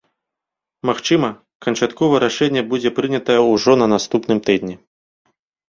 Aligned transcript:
Магчыма, 0.89 1.29
канчатковае 1.65 2.21
рашэнне 2.25 2.65
будзе 2.73 2.89
прынятае 2.97 3.39
ўжо 3.53 3.79
на 3.85 3.91
наступным 3.95 4.45
тыдні. 4.51 4.75